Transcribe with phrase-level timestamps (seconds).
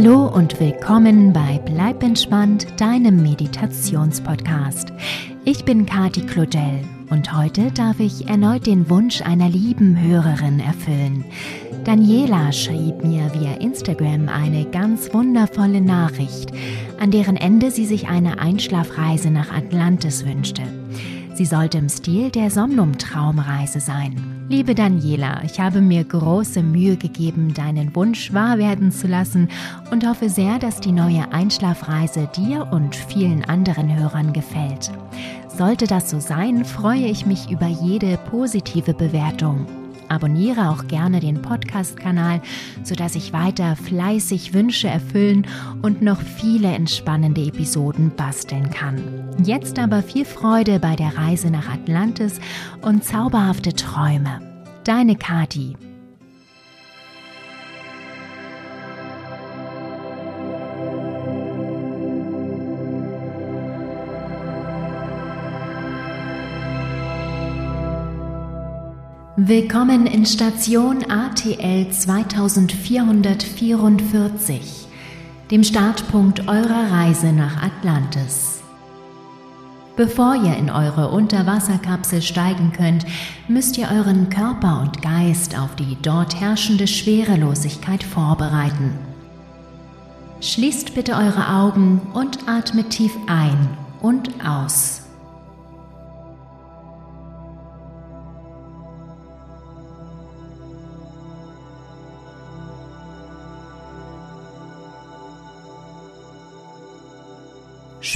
[0.00, 4.92] Hallo und willkommen bei Bleib entspannt, deinem Meditationspodcast.
[5.44, 11.24] Ich bin Kati Claudel und heute darf ich erneut den Wunsch einer lieben Hörerin erfüllen.
[11.88, 16.52] Daniela schrieb mir via Instagram eine ganz wundervolle Nachricht,
[17.00, 20.60] an deren Ende sie sich eine Einschlafreise nach Atlantis wünschte.
[21.32, 24.44] Sie sollte im Stil der Somnum-Traumreise sein.
[24.50, 29.48] Liebe Daniela, ich habe mir große Mühe gegeben, deinen Wunsch wahr werden zu lassen
[29.90, 34.90] und hoffe sehr, dass die neue Einschlafreise dir und vielen anderen Hörern gefällt.
[35.56, 39.64] Sollte das so sein, freue ich mich über jede positive Bewertung.
[40.08, 42.40] Abonniere auch gerne den Podcast-Kanal,
[42.82, 45.46] sodass ich weiter fleißig Wünsche erfüllen
[45.82, 49.02] und noch viele entspannende Episoden basteln kann.
[49.44, 52.40] Jetzt aber viel Freude bei der Reise nach Atlantis
[52.82, 54.40] und zauberhafte Träume.
[54.84, 55.76] Deine Kati.
[69.40, 74.88] Willkommen in Station ATL 2444,
[75.52, 78.62] dem Startpunkt eurer Reise nach Atlantis.
[79.94, 83.06] Bevor ihr in eure Unterwasserkapsel steigen könnt,
[83.46, 88.98] müsst ihr euren Körper und Geist auf die dort herrschende Schwerelosigkeit vorbereiten.
[90.40, 93.68] Schließt bitte eure Augen und atmet tief ein
[94.00, 95.07] und aus.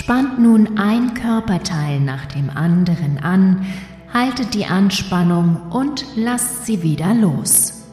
[0.02, 3.64] Spannt nun ein Körperteil nach dem anderen an,
[4.12, 7.84] haltet die Anspannung und lasst sie wieder los.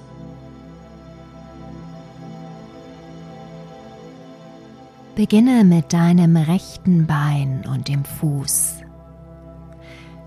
[5.13, 8.77] Beginne mit deinem rechten Bein und dem Fuß.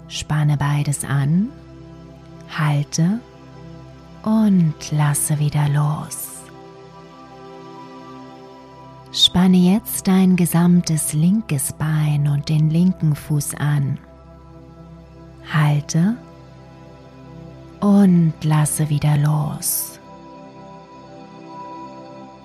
[0.06, 1.48] Spanne beides an,
[2.56, 3.18] halte
[4.22, 6.21] und lasse wieder los.
[9.14, 13.98] Spanne jetzt dein gesamtes linkes Bein und den linken Fuß an.
[15.52, 16.16] Halte
[17.80, 20.00] und lasse wieder los.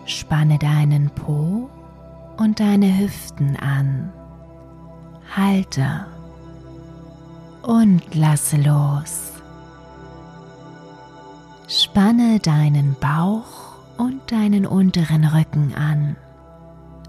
[0.04, 1.70] Spanne deinen Po
[2.36, 4.12] und deine Hüften an.
[5.38, 6.06] Halte
[7.62, 9.32] und lasse los.
[11.70, 16.18] Spanne deinen Bauch und deinen unteren Rücken an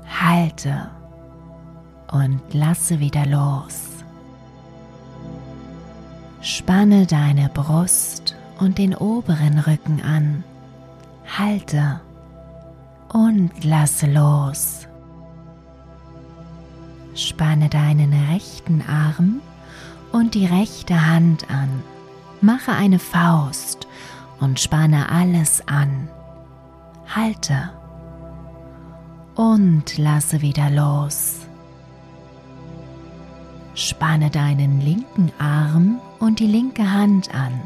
[0.08, 0.90] halte
[2.10, 4.04] und lasse wieder los.
[6.40, 10.44] Spanne deine Brust und den oberen Rücken an,
[11.36, 12.00] halte
[13.12, 14.86] und lasse los.
[17.14, 19.40] Spanne deinen rechten Arm
[20.12, 21.82] und die rechte Hand an,
[22.40, 23.88] mache eine Faust
[24.40, 26.08] und spanne alles an,
[27.08, 27.70] halte
[29.38, 31.46] und lasse wieder los.
[33.76, 37.60] Spanne deinen linken Arm und die linke Hand an.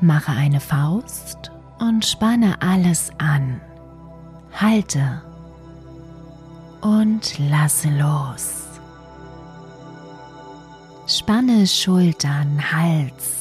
[0.00, 3.60] Mache eine Faust und spanne alles an.
[4.60, 5.22] Halte
[6.80, 8.64] und lasse los.
[11.06, 13.36] Spanne Schultern, Hals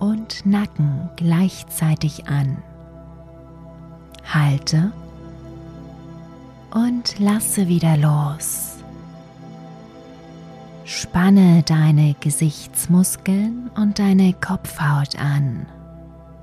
[0.00, 2.58] und Nacken gleichzeitig an.
[4.22, 5.07] Halte und
[6.86, 8.76] und lasse wieder los.
[10.84, 15.66] Spanne deine Gesichtsmuskeln und deine Kopfhaut an.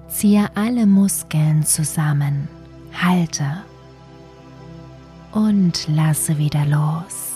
[0.08, 2.48] Ziehe alle Muskeln zusammen.
[2.94, 3.46] Halte
[5.32, 7.34] und lasse wieder los.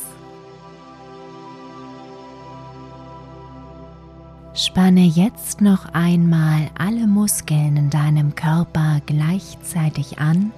[4.54, 10.52] Spanne jetzt noch einmal alle Muskeln in deinem Körper gleichzeitig an,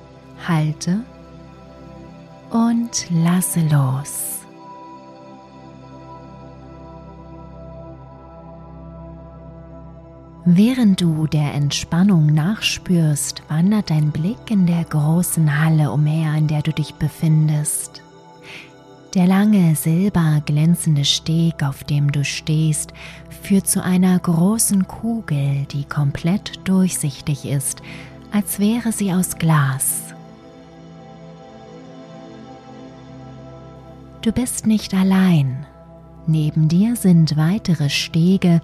[0.47, 1.03] halte
[2.51, 4.31] und lasse los.
[10.44, 16.63] Während du der Entspannung nachspürst, wandert dein Blick in der großen Halle umher, in der
[16.63, 18.01] du dich befindest.
[19.13, 22.92] Der lange silberglänzende Steg, auf dem du stehst,
[23.44, 27.81] führt zu einer großen Kugel, die komplett durchsichtig ist,
[28.31, 30.15] als wäre sie aus Glas.
[34.21, 35.65] Du bist nicht allein.
[36.27, 38.62] Neben dir sind weitere Stege,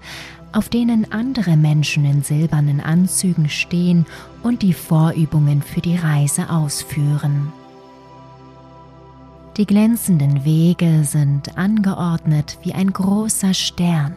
[0.52, 4.06] auf denen andere Menschen in silbernen Anzügen stehen
[4.42, 7.52] und die Vorübungen für die Reise ausführen.
[9.56, 14.14] Die glänzenden Wege sind angeordnet wie ein großer Stern,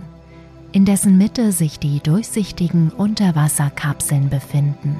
[0.71, 4.99] in dessen Mitte sich die durchsichtigen Unterwasserkapseln befinden.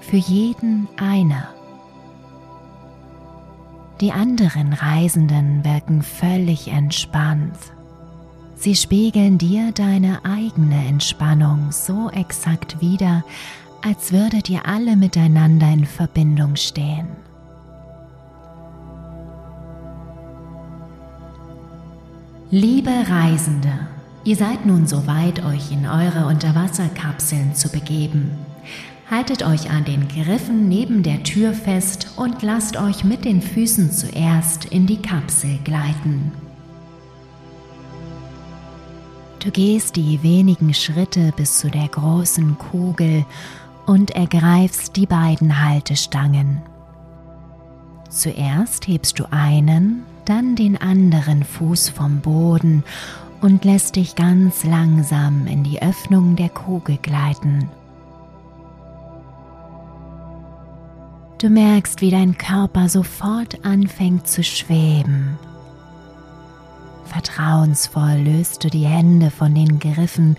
[0.00, 1.55] Für jeden eine.
[4.00, 7.56] Die anderen Reisenden wirken völlig entspannt
[8.58, 13.22] Sie spiegeln dir deine eigene Entspannung so exakt wider,
[13.82, 17.06] als würdet ihr alle miteinander in Verbindung stehen.
[22.50, 23.72] Liebe Reisende,
[24.24, 28.30] ihr seid nun so weit, euch in eure Unterwasserkapseln zu begeben.
[29.08, 33.92] Haltet euch an den Griffen neben der Tür fest und lasst euch mit den Füßen
[33.92, 36.32] zuerst in die Kapsel gleiten.
[39.38, 43.24] Du gehst die wenigen Schritte bis zu der großen Kugel
[43.86, 46.62] und ergreifst die beiden Haltestangen.
[48.08, 52.82] Zuerst hebst du einen, dann den anderen Fuß vom Boden
[53.40, 57.68] und lässt dich ganz langsam in die Öffnung der Kugel gleiten.
[61.38, 65.38] Du merkst, wie dein Körper sofort anfängt zu schweben
[67.16, 70.36] Vertrauensvoll löst du die Hände von den Griffen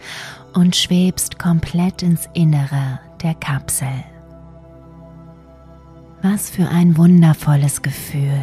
[0.53, 4.03] und schwebst komplett ins Innere der Kapsel.
[6.21, 8.41] Was für ein wundervolles Gefühl.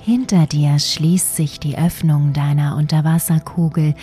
[0.00, 3.94] Hinter dir schließt sich die Öffnung deiner Unterwasserkugel,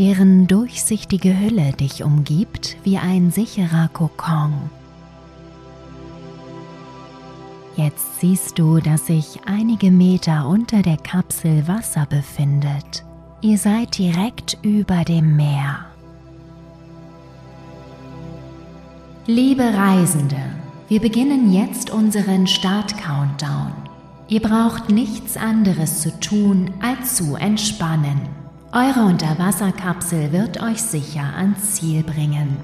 [0.00, 4.54] deren durchsichtige Hülle dich umgibt wie ein sicherer Kokon.
[7.76, 13.04] Jetzt siehst du, dass sich einige Meter unter der Kapsel Wasser befindet.
[13.42, 15.84] Ihr seid direkt über dem Meer.
[19.26, 20.40] Liebe Reisende,
[20.88, 23.72] wir beginnen jetzt unseren Start-Countdown.
[24.28, 28.39] Ihr braucht nichts anderes zu tun, als zu entspannen.
[28.72, 32.56] Eure Unterwasserkapsel wird euch sicher ans Ziel bringen.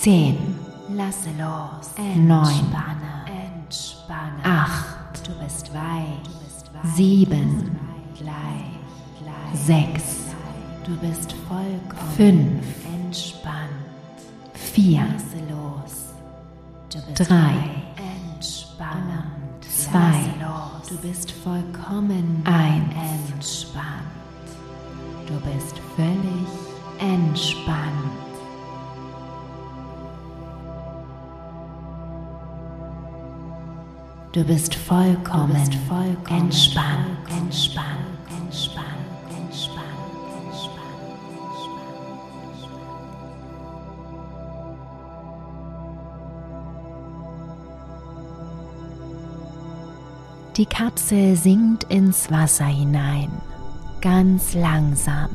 [0.00, 0.36] 10
[0.96, 1.92] Lasse los.
[1.98, 3.26] Entspanne.
[3.26, 4.42] Entspanne.
[4.42, 5.26] Acht.
[5.26, 6.94] Du bist weit.
[6.94, 7.78] Sieben.
[8.16, 8.32] Gleich.
[9.20, 9.60] Gleich.
[9.66, 10.04] Sechs.
[10.86, 12.12] Du bist vollkommen.
[12.16, 12.64] Fünf.
[13.04, 13.68] Entspannt.
[14.54, 15.02] Vier.
[15.12, 16.14] Lasse los.
[16.90, 17.52] Du bist Drei.
[18.34, 19.24] Entspanne.
[19.60, 20.67] Zwei.
[20.88, 22.42] Du bist vollkommen.
[22.44, 23.30] Eins.
[23.34, 23.84] Entspannt.
[25.26, 26.48] Du bist völlig
[26.98, 27.92] entspannt.
[34.32, 37.98] Du bist vollkommen, du bist vollkommen entspannt, entspannt,
[38.30, 40.07] entspannt, entspannt, entspannt,
[50.58, 53.30] Die Kapsel sinkt ins Wasser hinein,
[54.00, 55.30] ganz langsam,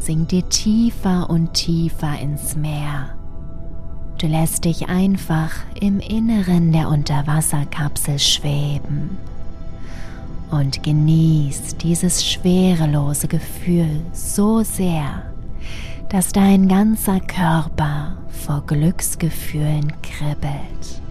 [0.00, 3.14] sinkt ihr tiefer und tiefer ins Meer
[4.18, 9.18] Du lässt dich einfach im Inneren der Unterwasserkapsel schweben
[10.50, 15.24] und genießt dieses schwerelose Gefühl so sehr,
[16.08, 21.03] dass dein ganzer Körper vor Glücksgefühlen kribbelt.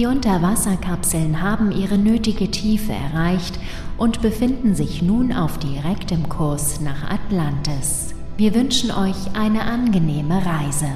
[0.00, 3.58] Die Unterwasserkapseln haben ihre nötige Tiefe erreicht
[3.98, 8.14] und befinden sich nun auf direktem Kurs nach Atlantis.
[8.38, 10.86] Wir wünschen euch eine angenehme Reise.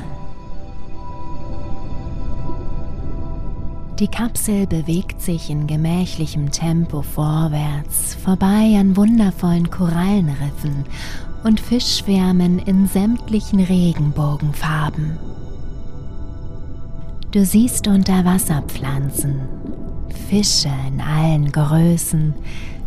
[3.98, 10.86] Die Kapsel bewegt sich in gemächlichem Tempo vorwärts, vorbei an wundervollen Korallenriffen
[11.42, 15.18] und Fischschwärmen in sämtlichen Regenbogenfarben.
[17.34, 19.40] Du siehst Unterwasserpflanzen,
[20.28, 22.32] Fische in allen Größen,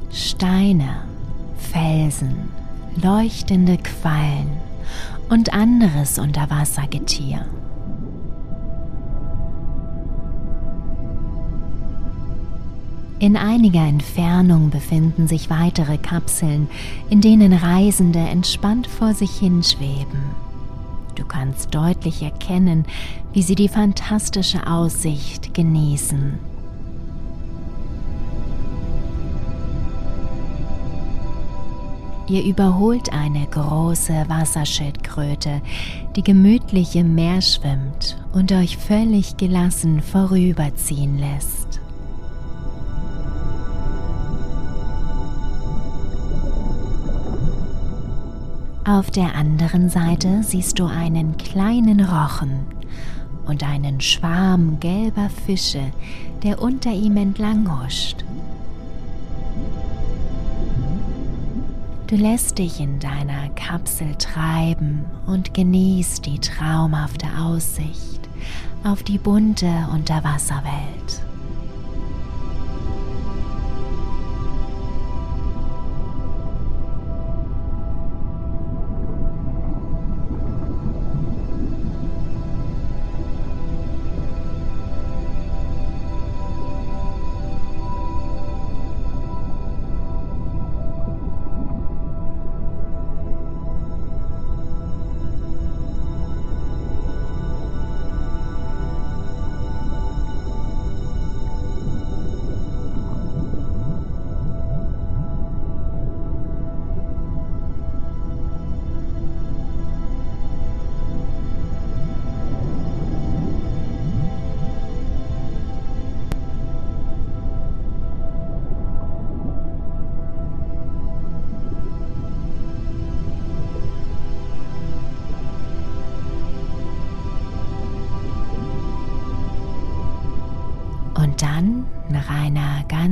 [0.09, 1.01] Steine,
[1.57, 2.47] Felsen,
[2.95, 4.47] leuchtende Quallen
[5.27, 7.45] und anderes Unterwassergetier.
[13.19, 16.69] In einiger Entfernung befinden sich weitere Kapseln,
[17.09, 20.46] in denen Reisende entspannt vor sich hinschweben.
[21.17, 22.85] Du kannst deutlich erkennen,
[23.33, 26.37] wie sie die fantastische Aussicht genießen.
[32.27, 35.61] Ihr überholt eine große Wasserschildkröte,
[36.15, 41.66] die gemütlich im Meer schwimmt und euch völlig gelassen vorüberziehen lässt.
[48.87, 52.65] Auf der anderen Seite siehst du einen kleinen Rochen
[53.45, 55.91] und einen Schwarm gelber Fische,
[56.41, 58.23] der unter ihm entlang huscht.
[62.07, 68.21] Du lässt dich in deiner Kapsel treiben und genießt die traumhafte Aussicht
[68.85, 71.26] auf die bunte Unterwasserwelt.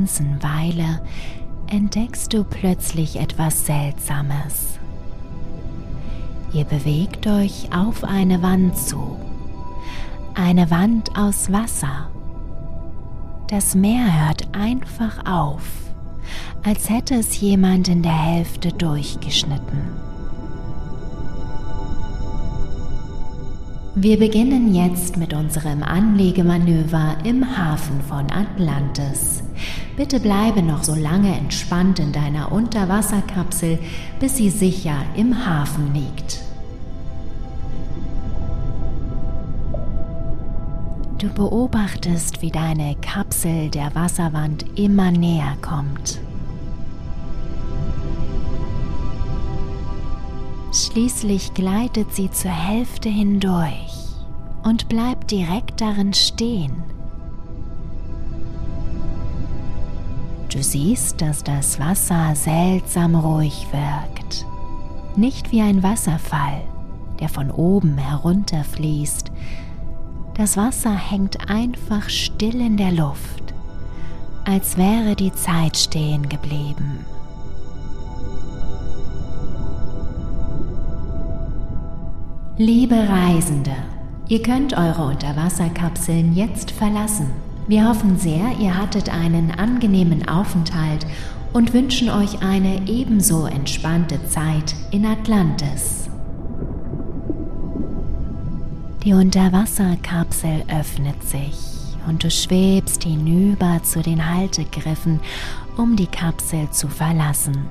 [0.06, 1.00] Ganzen Weile,
[1.66, 4.78] entdeckst du plötzlich etwas Seltsames.
[6.52, 9.18] Ihr bewegt euch auf eine Wand zu.
[10.36, 12.08] Eine Wand aus Wasser.
[13.50, 15.64] Das Meer hört einfach auf,
[16.64, 19.80] als hätte es jemand in der Hälfte durchgeschnitten.
[23.96, 29.42] Wir beginnen jetzt mit unserem Anlegemanöver im Hafen von Atlantis.
[29.96, 33.78] Bitte bleibe noch so lange entspannt in deiner Unterwasserkapsel,
[34.20, 36.42] bis sie sicher im Hafen liegt.
[41.16, 46.20] Du beobachtest, wie deine Kapsel der Wasserwand immer näher kommt.
[50.74, 53.94] Schließlich gleitet sie zur Hälfte hindurch
[54.62, 56.95] und bleibt direkt darin stehen.
[60.48, 64.46] Du siehst, dass das Wasser seltsam ruhig wirkt,
[65.16, 66.62] nicht wie ein Wasserfall,
[67.20, 69.32] der von oben herunterfließt.
[70.34, 73.54] Das Wasser hängt einfach still in der Luft,
[74.44, 77.04] als wäre die Zeit stehen geblieben.
[82.56, 83.76] Liebe Reisende,
[84.28, 87.45] ihr könnt eure Unterwasserkapseln jetzt verlassen.
[87.68, 91.04] Wir hoffen sehr, ihr hattet einen angenehmen Aufenthalt
[91.52, 96.08] und wünschen euch eine ebenso entspannte Zeit in Atlantis.
[99.04, 101.56] Die Unterwasserkapsel öffnet sich
[102.08, 105.18] und du schwebst hinüber zu den Haltegriffen,
[105.76, 107.66] um die Kapsel zu verlassen.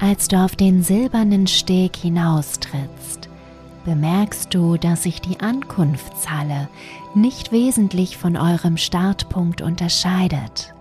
[0.00, 3.29] Als du auf den silbernen Steg hinaustrittst,
[3.84, 6.68] bemerkst du, dass sich die Ankunftshalle
[7.14, 10.74] nicht wesentlich von eurem Startpunkt unterscheidet.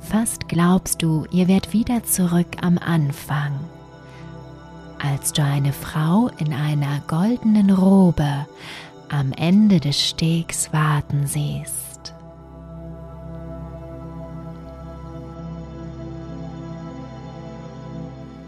[0.00, 3.58] Fast glaubst du, ihr werdet wieder zurück am Anfang.
[4.98, 8.46] als du eine Frau in einer goldenen Robe
[9.10, 11.93] am Ende des Stegs warten siehst.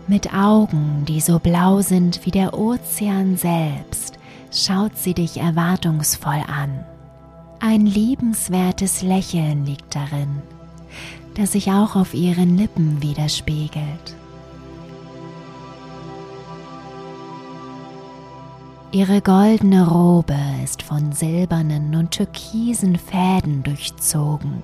[0.08, 4.18] Mit Augen, die so blau sind wie der Ozean selbst,
[4.52, 6.84] schaut sie dich erwartungsvoll an.
[7.58, 10.42] Ein liebenswertes Lächeln liegt darin,
[11.34, 14.14] das sich auch auf ihren Lippen widerspiegelt.
[18.92, 24.62] Ihre goldene Robe ist von silbernen und türkisen Fäden durchzogen.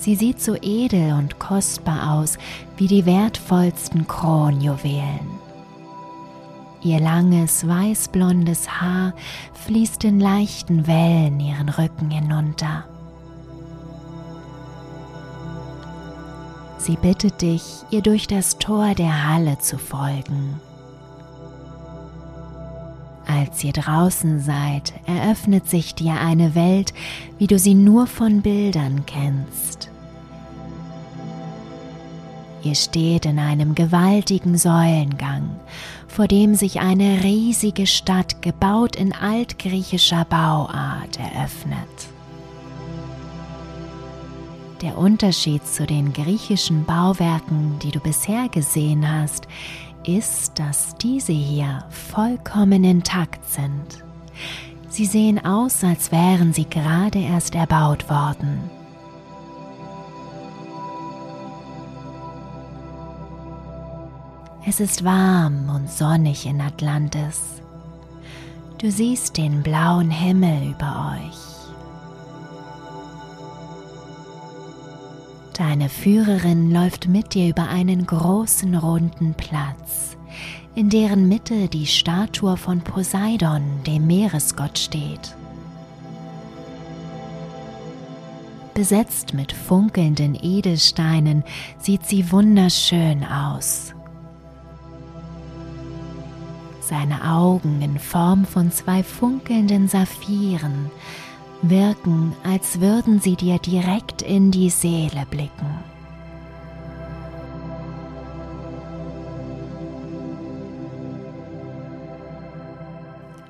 [0.00, 2.38] Sie sieht so edel und kostbar aus
[2.78, 5.28] wie die wertvollsten Kronjuwelen.
[6.82, 9.12] Ihr langes weißblondes Haar
[9.66, 12.84] fließt in leichten Wellen ihren Rücken hinunter.
[16.78, 20.58] Sie bittet dich, ihr durch das Tor der Halle zu folgen.
[23.26, 26.94] Als ihr draußen seid, eröffnet sich dir eine Welt,
[27.36, 29.89] wie du sie nur von Bildern kennst.
[32.62, 35.48] Ihr steht in einem gewaltigen Säulengang,
[36.08, 41.78] vor dem sich eine riesige Stadt, gebaut in altgriechischer Bauart, eröffnet.
[44.82, 49.46] Der Unterschied zu den griechischen Bauwerken, die du bisher gesehen hast,
[50.06, 54.04] ist, dass diese hier vollkommen intakt sind.
[54.88, 58.79] Sie sehen aus, als wären sie gerade erst erbaut worden.
[64.66, 67.62] Es ist warm und sonnig in Atlantis.
[68.76, 71.38] Du siehst den blauen Himmel über euch.
[75.54, 80.16] Deine Führerin läuft mit dir über einen großen runden Platz,
[80.74, 85.36] in deren Mitte die Statue von Poseidon, dem Meeresgott, steht.
[88.74, 91.44] Besetzt mit funkelnden Edelsteinen
[91.78, 93.94] sieht sie wunderschön aus.
[96.90, 100.90] Seine Augen in Form von zwei funkelnden Saphiren
[101.62, 105.68] wirken, als würden sie dir direkt in die Seele blicken.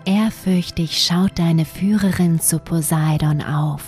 [0.04, 3.84] Ehrfürchtig schaut deine Führerin zu Poseidon auf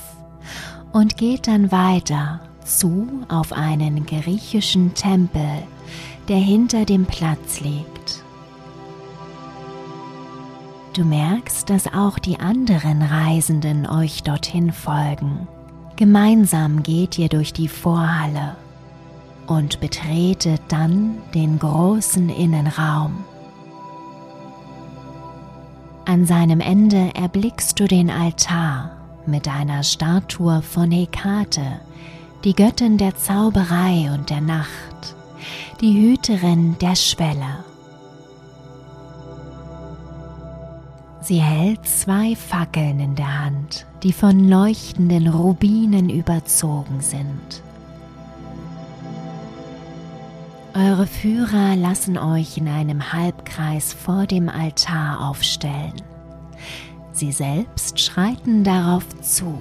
[0.94, 5.62] und geht dann weiter zu auf einen griechischen Tempel,
[6.28, 7.91] der hinter dem Platz liegt.
[10.94, 15.48] Du merkst, dass auch die anderen Reisenden euch dorthin folgen.
[15.96, 18.56] Gemeinsam geht ihr durch die Vorhalle
[19.46, 23.24] und betretet dann den großen Innenraum.
[26.04, 28.90] An seinem Ende erblickst du den Altar
[29.24, 31.80] mit einer Statue von Hekate,
[32.44, 35.14] die Göttin der Zauberei und der Nacht,
[35.80, 37.64] die Hüterin der Schwelle.
[41.22, 47.62] Sie hält zwei Fackeln in der Hand, die von leuchtenden Rubinen überzogen sind.
[50.74, 56.02] Eure Führer lassen euch in einem Halbkreis vor dem Altar aufstellen.
[57.12, 59.60] Sie selbst schreiten darauf zu,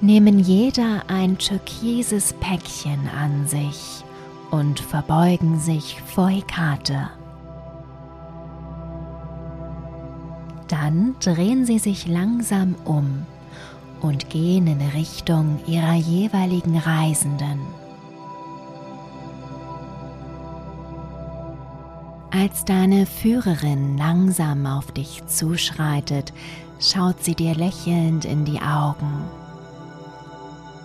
[0.00, 4.02] nehmen jeder ein türkises Päckchen an sich
[4.50, 7.08] und verbeugen sich vor Hekate.
[10.72, 13.26] Dann drehen sie sich langsam um
[14.00, 17.60] und gehen in Richtung ihrer jeweiligen Reisenden.
[22.30, 26.32] Als deine Führerin langsam auf dich zuschreitet,
[26.80, 29.24] schaut sie dir lächelnd in die Augen.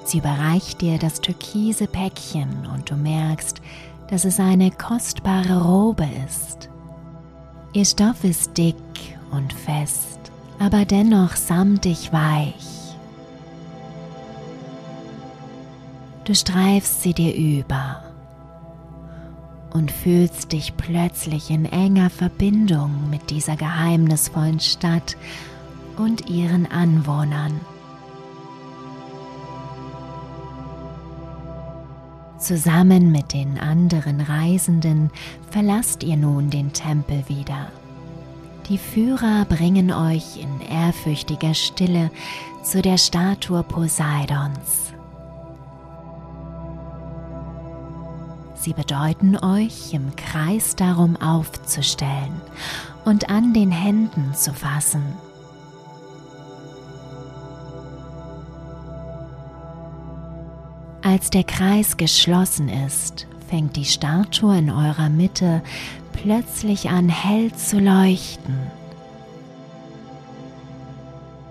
[0.04, 3.62] Sie überreicht dir das türkise Päckchen und du merkst,
[4.10, 6.68] dass es eine kostbare Robe ist.
[7.72, 8.76] Ihr Stoff ist dick
[9.32, 10.20] und fest,
[10.60, 12.78] aber dennoch samtig weich.
[16.26, 18.04] Du streifst sie dir über
[19.72, 25.16] und fühlst dich plötzlich in enger Verbindung mit dieser geheimnisvollen Stadt
[25.98, 27.62] und ihren Anwohnern.
[32.40, 35.12] Zusammen mit den anderen Reisenden
[35.50, 37.72] verlasst ihr nun den Tempel wieder.
[38.70, 42.12] Die Führer bringen euch in ehrfürchtiger Stille
[42.64, 44.92] zu der Statue Poseidons.
[48.56, 52.42] Sie bedeuten euch, im Kreis darum aufzustellen
[53.06, 55.04] und an den Händen zu fassen.
[61.02, 65.64] Als der Kreis geschlossen ist, fängt die Statue in eurer Mitte
[66.22, 68.58] plötzlich an hell zu leuchten.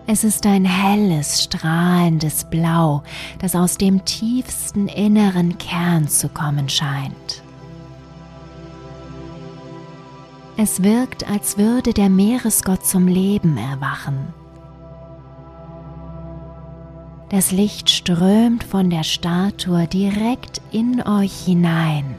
[0.09, 3.02] Es ist ein helles, strahlendes Blau,
[3.40, 7.42] das aus dem tiefsten inneren Kern zu kommen scheint.
[10.57, 14.33] Es wirkt, als würde der Meeresgott zum Leben erwachen.
[17.29, 22.14] Das Licht strömt von der Statue direkt in euch hinein.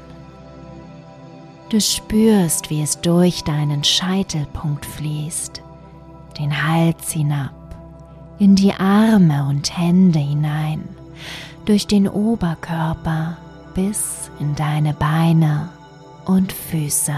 [1.69, 5.61] Du spürst, wie es durch deinen Scheitelpunkt fließt,
[6.39, 7.51] den Hals hinab,
[8.39, 10.87] in die Arme und Hände hinein,
[11.65, 13.35] durch den Oberkörper
[13.73, 15.67] bis in deine Beine
[16.25, 17.13] und Füße.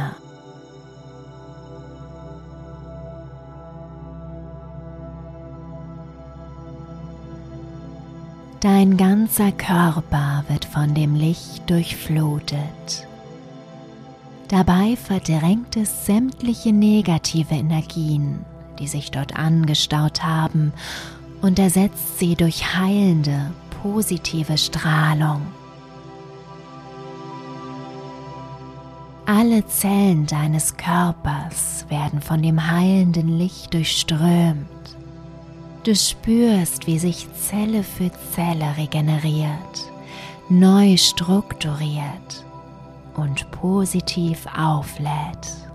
[8.61, 13.08] Dein ganzer Körper wird von dem Licht durchflutet.
[14.49, 18.43] Dabei verdrängt es sämtliche negative Energien,
[18.79, 20.73] die sich dort angestaut haben,
[21.41, 23.51] und ersetzt sie durch heilende,
[23.83, 25.41] positive Strahlung.
[29.27, 34.67] Alle Zellen deines Körpers werden von dem heilenden Licht durchströmt.
[35.83, 39.91] Du spürst, wie sich Zelle für Zelle regeneriert,
[40.49, 42.48] neu strukturiert
[43.19, 45.68] und positiv auflädt.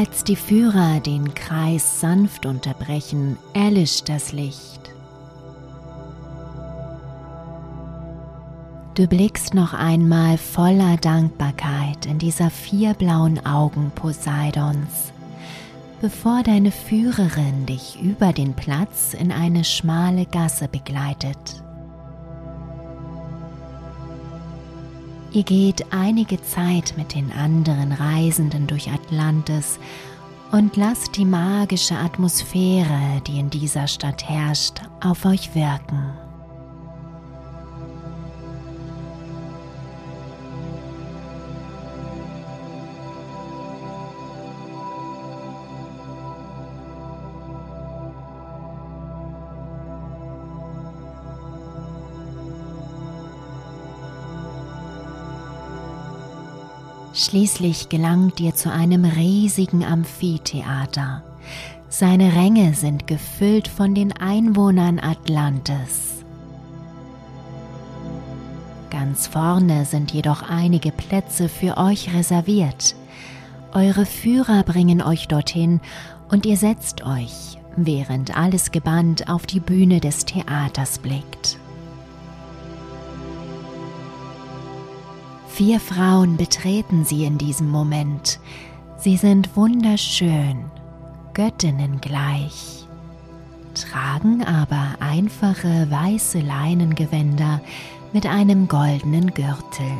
[0.00, 4.80] Als die Führer den Kreis sanft unterbrechen, erlischt das Licht.
[8.94, 15.12] Du blickst noch einmal voller Dankbarkeit in dieser vier blauen Augen Poseidons,
[16.00, 21.62] bevor deine Führerin dich über den Platz in eine schmale Gasse begleitet.
[25.32, 29.78] Ihr geht einige Zeit mit den anderen Reisenden durch Atlantis
[30.50, 36.29] und lasst die magische Atmosphäre, die in dieser Stadt herrscht, auf euch wirken.
[57.30, 61.22] Schließlich gelangt ihr zu einem riesigen Amphitheater.
[61.88, 66.24] Seine Ränge sind gefüllt von den Einwohnern Atlantis.
[68.90, 72.96] Ganz vorne sind jedoch einige Plätze für euch reserviert.
[73.74, 75.80] Eure Führer bringen euch dorthin
[76.30, 81.60] und ihr setzt euch, während alles gebannt auf die Bühne des Theaters blickt.
[85.60, 88.40] Vier Frauen betreten sie in diesem Moment.
[88.96, 90.64] Sie sind wunderschön,
[91.34, 92.86] Göttinnen gleich,
[93.74, 97.60] tragen aber einfache weiße Leinengewänder
[98.14, 99.92] mit einem goldenen Gürtel.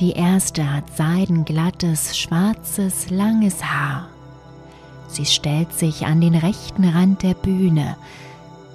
[0.00, 4.08] Die erste hat seidenglattes, schwarzes, langes Haar.
[5.06, 7.96] Sie stellt sich an den rechten Rand der Bühne,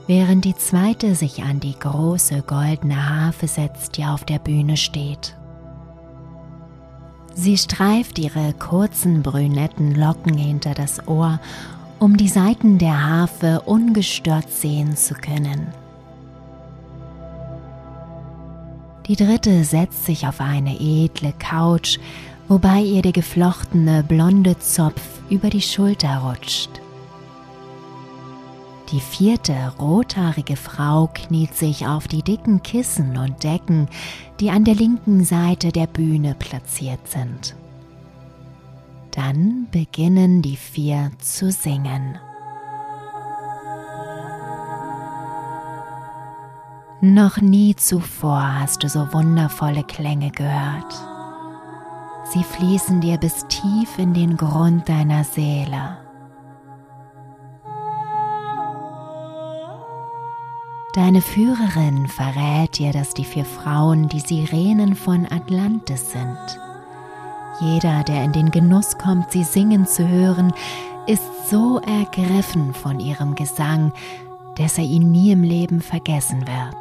[0.10, 5.38] während die zweite sich an die große goldene Harfe setzt, die auf der Bühne steht.
[7.36, 11.40] Sie streift ihre kurzen brünetten Locken hinter das Ohr,
[12.00, 15.68] um die Saiten der Harfe ungestört sehen zu können.
[19.06, 22.00] Die dritte setzt sich auf eine edle Couch,
[22.48, 26.79] wobei ihr der geflochtene blonde Zopf über die Schulter rutscht.
[28.92, 33.88] Die vierte rothaarige Frau kniet sich auf die dicken Kissen und Decken,
[34.40, 37.56] die an der linken Seite der Bühne platziert sind.
[39.12, 42.18] Dann beginnen die vier zu singen.
[47.02, 50.94] Noch nie zuvor hast du so wundervolle Klänge gehört.
[52.26, 56.09] Sie fließen dir bis tief in den Grund deiner Seele.
[61.00, 66.60] Deine Führerin verrät dir, dass die vier Frauen die Sirenen von Atlantis sind.
[67.62, 70.52] Jeder, der in den Genuss kommt, sie singen zu hören,
[71.08, 73.94] ist so ergriffen von ihrem Gesang,
[74.58, 76.76] dass er ihn nie im Leben vergessen wird.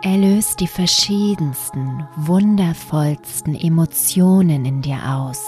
[0.00, 5.44] Er löst die verschiedensten, wundervollsten Emotionen in dir aus.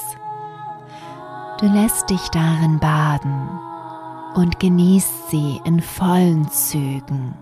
[1.59, 3.49] Du lässt dich darin baden
[4.35, 7.42] und genießt sie in vollen Zügen.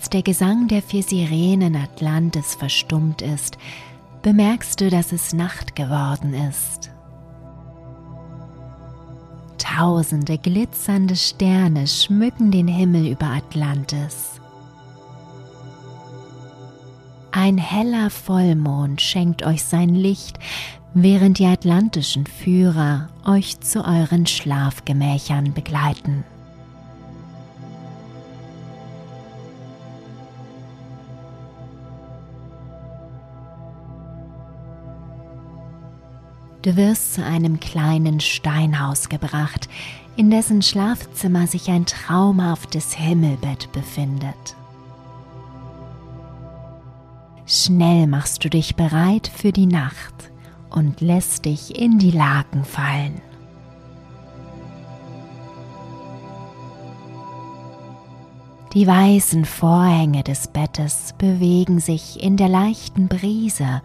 [0.00, 3.58] Als der Gesang der vier Sirenen Atlantis verstummt ist,
[4.22, 6.90] bemerkst du, dass es Nacht geworden ist.
[9.58, 14.40] Tausende glitzernde Sterne schmücken den Himmel über Atlantis.
[17.30, 20.38] Ein heller Vollmond schenkt euch sein Licht,
[20.94, 26.24] während die atlantischen Führer euch zu euren Schlafgemächern begleiten.
[36.62, 39.68] Du wirst zu einem kleinen Steinhaus gebracht,
[40.16, 44.56] in dessen Schlafzimmer sich ein traumhaftes Himmelbett befindet.
[47.46, 50.30] Schnell machst du dich bereit für die Nacht
[50.68, 53.22] und lässt dich in die Laken fallen.
[58.74, 63.82] Die weißen Vorhänge des Bettes bewegen sich in der leichten Brise,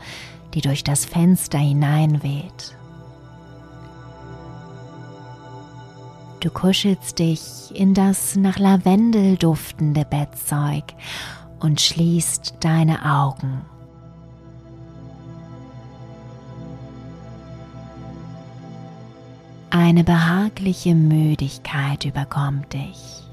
[0.55, 2.75] die durch das Fenster hineinweht.
[6.39, 10.83] Du kuschelst dich in das nach Lavendel duftende Bettzeug
[11.59, 13.65] und schließt deine Augen.
[19.71, 23.23] Eine behagliche Müdigkeit überkommt dich,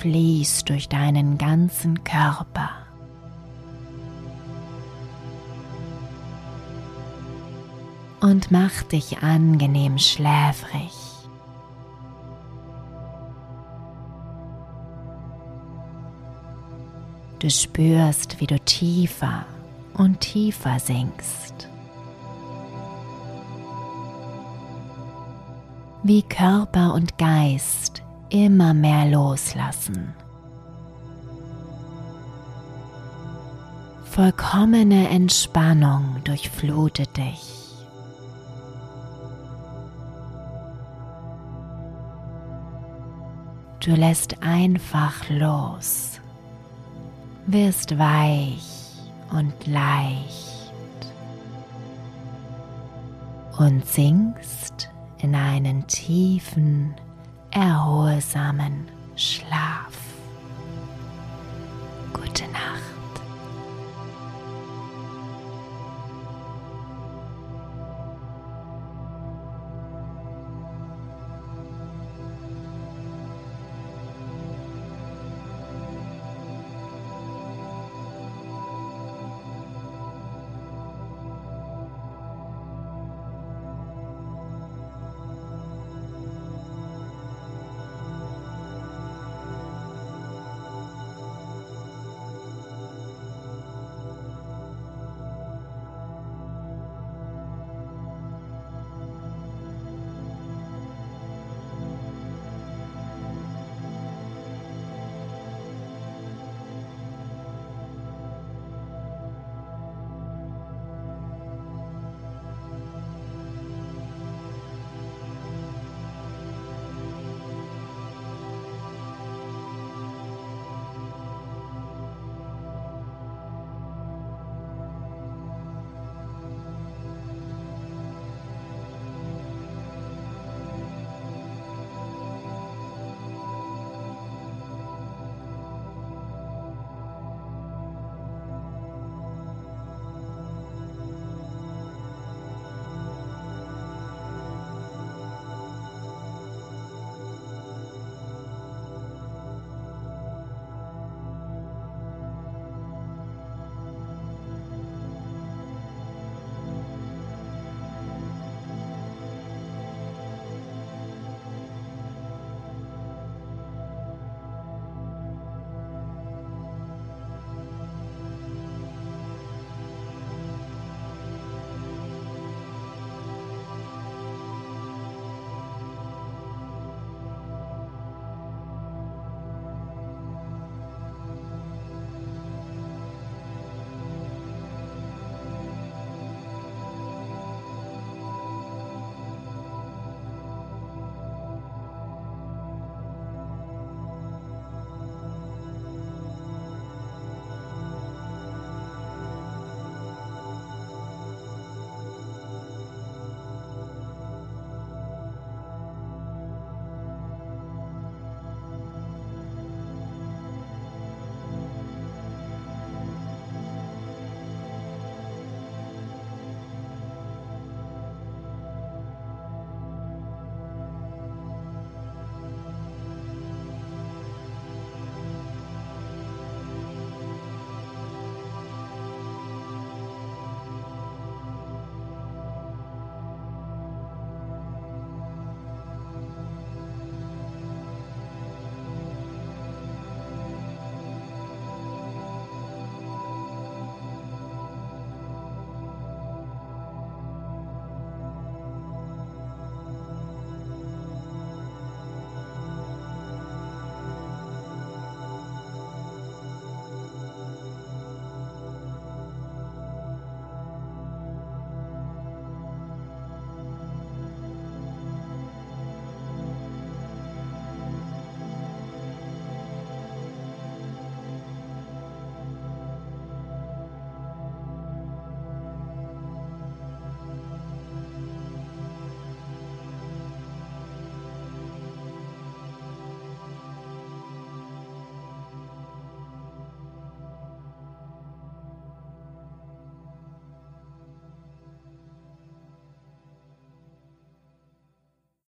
[0.00, 2.73] fließt durch deinen ganzen Körper.
[8.24, 10.92] Und mach dich angenehm schläfrig.
[17.38, 19.44] Du spürst, wie du tiefer
[19.92, 21.68] und tiefer sinkst.
[26.02, 30.14] Wie Körper und Geist immer mehr loslassen.
[34.06, 37.53] Vollkommene Entspannung durchflutet dich.
[43.84, 46.18] Du lässt einfach los,
[47.46, 48.62] wirst weich
[49.30, 50.72] und leicht
[53.58, 56.94] und sinkst in einen tiefen,
[57.50, 59.93] erholsamen Schlaf.